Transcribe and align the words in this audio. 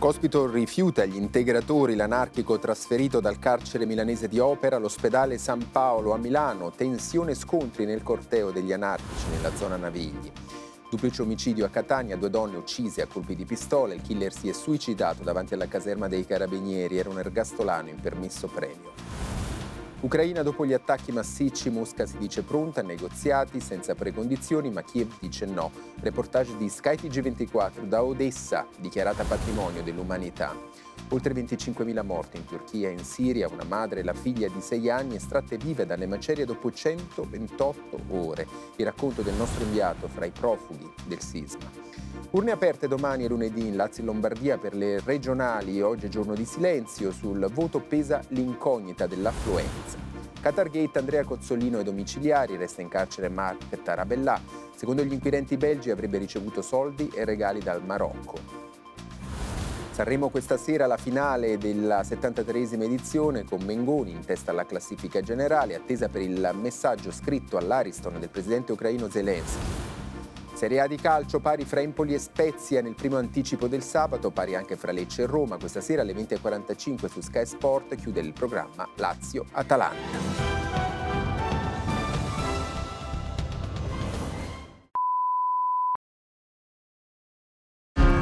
Cospito 0.00 0.50
rifiuta 0.50 1.04
gli 1.04 1.16
integratori, 1.16 1.94
l'anarchico 1.94 2.58
trasferito 2.58 3.20
dal 3.20 3.38
carcere 3.38 3.84
milanese 3.84 4.28
di 4.28 4.38
Opera 4.38 4.76
all'ospedale 4.76 5.36
San 5.36 5.70
Paolo 5.70 6.14
a 6.14 6.16
Milano, 6.16 6.70
tensione 6.70 7.32
e 7.32 7.34
scontri 7.34 7.84
nel 7.84 8.02
corteo 8.02 8.50
degli 8.50 8.72
anarchici 8.72 9.28
nella 9.28 9.54
zona 9.54 9.76
Navigli. 9.76 10.32
Duplice 10.88 11.20
omicidio 11.20 11.66
a 11.66 11.68
Catania, 11.68 12.16
due 12.16 12.30
donne 12.30 12.56
uccise 12.56 13.02
a 13.02 13.06
colpi 13.06 13.36
di 13.36 13.44
pistola, 13.44 13.92
il 13.92 14.00
killer 14.00 14.32
si 14.32 14.48
è 14.48 14.54
suicidato 14.54 15.22
davanti 15.22 15.52
alla 15.52 15.68
caserma 15.68 16.08
dei 16.08 16.24
carabinieri, 16.24 16.96
era 16.96 17.10
un 17.10 17.18
ergastolano 17.18 17.90
in 17.90 18.00
permesso 18.00 18.46
premio. 18.46 19.29
Ucraina 20.02 20.42
dopo 20.42 20.64
gli 20.64 20.72
attacchi 20.72 21.12
massicci, 21.12 21.68
Mosca 21.68 22.06
si 22.06 22.16
dice 22.16 22.40
pronta 22.40 22.80
negoziati 22.80 23.60
senza 23.60 23.94
precondizioni, 23.94 24.70
ma 24.70 24.82
Kiev 24.82 25.18
dice 25.20 25.44
no. 25.44 25.70
Reportage 26.00 26.56
di 26.56 26.70
skytg 26.70 27.20
24 27.20 27.84
da 27.84 28.02
Odessa, 28.02 28.66
dichiarata 28.78 29.24
patrimonio 29.24 29.82
dell'umanità. 29.82 30.56
Oltre 31.12 31.34
25.000 31.34 32.04
morti 32.04 32.36
in 32.36 32.44
Turchia 32.44 32.88
e 32.88 32.92
in 32.92 33.04
Siria, 33.04 33.48
una 33.48 33.64
madre 33.64 34.00
e 34.00 34.04
la 34.04 34.14
figlia 34.14 34.48
di 34.48 34.60
6 34.60 34.90
anni 34.90 35.16
estratte 35.16 35.56
vive 35.56 35.84
dalle 35.84 36.06
macerie 36.06 36.44
dopo 36.44 36.70
128 36.70 37.98
ore. 38.10 38.46
Il 38.76 38.84
racconto 38.84 39.22
del 39.22 39.34
nostro 39.34 39.64
inviato 39.64 40.06
fra 40.06 40.24
i 40.24 40.30
profughi 40.30 40.88
del 41.06 41.20
sisma. 41.20 41.68
Urne 42.30 42.52
aperte 42.52 42.86
domani 42.86 43.24
e 43.24 43.28
lunedì 43.28 43.66
in 43.66 43.74
Lazio 43.74 44.04
e 44.04 44.06
Lombardia 44.06 44.56
per 44.56 44.72
le 44.76 45.00
regionali. 45.00 45.82
Oggi 45.82 46.06
è 46.06 46.08
giorno 46.08 46.34
di 46.34 46.44
silenzio. 46.44 47.10
Sul 47.10 47.50
voto 47.52 47.80
pesa 47.80 48.22
l'incognita 48.28 49.08
dell'affluenza. 49.08 49.98
Qatargate 50.40 50.98
Andrea 50.98 51.24
Cozzolino 51.24 51.78
ai 51.78 51.84
domiciliari, 51.84 52.56
resta 52.56 52.82
in 52.82 52.88
carcere 52.88 53.28
Mark 53.28 53.82
Tarabella. 53.82 54.40
Secondo 54.76 55.02
gli 55.02 55.12
inquirenti 55.12 55.56
belgi 55.56 55.90
avrebbe 55.90 56.18
ricevuto 56.18 56.62
soldi 56.62 57.10
e 57.12 57.24
regali 57.24 57.58
dal 57.58 57.84
Marocco. 57.84 58.69
Sanremo 59.90 60.30
questa 60.30 60.56
sera 60.56 60.86
la 60.86 60.96
finale 60.96 61.58
della 61.58 62.00
73esima 62.02 62.84
edizione 62.84 63.44
con 63.44 63.60
Mengoni 63.62 64.12
in 64.12 64.24
testa 64.24 64.50
alla 64.50 64.64
classifica 64.64 65.20
generale, 65.20 65.74
attesa 65.74 66.08
per 66.08 66.22
il 66.22 66.50
messaggio 66.54 67.10
scritto 67.10 67.56
all'Ariston 67.56 68.18
del 68.18 68.30
presidente 68.30 68.72
ucraino 68.72 69.10
Zelensky. 69.10 69.88
Serie 70.54 70.80
A 70.80 70.86
di 70.86 70.96
calcio 70.96 71.40
pari 71.40 71.64
fra 71.64 71.80
Empoli 71.80 72.14
e 72.14 72.18
Spezia 72.18 72.82
nel 72.82 72.94
primo 72.94 73.16
anticipo 73.16 73.66
del 73.66 73.82
sabato, 73.82 74.30
pari 74.30 74.54
anche 74.54 74.76
fra 74.76 74.92
Lecce 74.92 75.22
e 75.22 75.26
Roma. 75.26 75.56
Questa 75.58 75.80
sera 75.80 76.02
alle 76.02 76.12
20.45 76.12 77.06
su 77.06 77.20
Sky 77.20 77.46
Sport 77.46 77.94
chiude 77.96 78.20
il 78.20 78.32
programma 78.32 78.88
Lazio-Atalanta. 78.94 80.49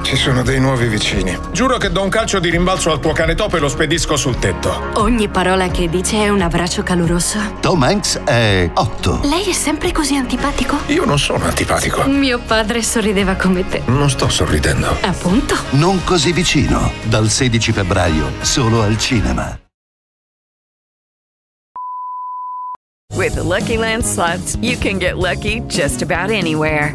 Ci 0.09 0.17
sono 0.17 0.43
dei 0.43 0.59
nuovi 0.59 0.87
vicini. 0.87 1.39
Giuro 1.53 1.77
che 1.77 1.91
do 1.91 2.03
un 2.03 2.09
calcio 2.09 2.39
di 2.39 2.49
rimbalzo 2.49 2.91
al 2.91 2.99
tuo 2.99 3.13
cane 3.13 3.35
topo 3.35 3.59
e 3.59 3.61
lo 3.61 3.69
spedisco 3.69 4.17
sul 4.17 4.39
tetto. 4.39 4.89
Ogni 4.95 5.29
parola 5.29 5.69
che 5.69 5.91
dice 5.91 6.17
è 6.23 6.31
un 6.31 6.41
abbraccio 6.41 6.83
caloroso. 6.83 7.39
Tom 7.61 7.83
Hanks 7.83 8.23
è 8.25 8.71
8. 8.73 9.21
Lei 9.25 9.51
è 9.51 9.53
sempre 9.53 9.93
così 9.93 10.17
antipatico? 10.17 10.79
Io 10.87 11.05
non 11.05 11.19
sono 11.19 11.45
antipatico. 11.45 12.05
Mio 12.07 12.39
padre 12.39 12.81
sorrideva 12.83 13.35
come 13.35 13.69
te. 13.69 13.83
Non 13.85 14.09
sto 14.09 14.31
sorridendo. 14.31 14.97
Appunto. 15.03 15.55
Non 15.73 16.03
così 16.05 16.33
vicino. 16.33 16.91
Dal 17.03 17.29
16 17.29 17.73
febbraio, 17.73 18.33
solo 18.41 18.81
al 18.81 18.97
cinema. 18.97 19.61
With 23.15 23.35
the 23.35 23.43
Lucky 23.43 23.77
Land 23.77 24.05
slots, 24.05 24.57
you 24.63 24.79
can 24.79 24.99
get 24.99 25.19
lucky 25.19 25.61
just 25.67 26.01
about 26.01 26.31
anywhere. 26.31 26.95